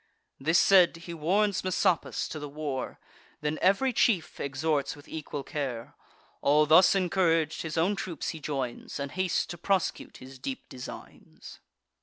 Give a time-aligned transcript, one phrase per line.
[0.39, 2.99] This said, he warns Messapus to the war,
[3.41, 5.93] Then ev'ry chief exhorts with equal care.
[6.41, 11.59] All thus encourag'd, his own troops he joins, And hastes to prosecute his deep designs.